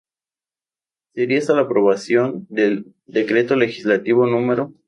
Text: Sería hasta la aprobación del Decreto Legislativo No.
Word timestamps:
Sería 1.13 1.37
hasta 1.37 1.53
la 1.53 1.61
aprobación 1.61 2.47
del 2.49 2.91
Decreto 3.05 3.55
Legislativo 3.55 4.25
No. 4.25 4.73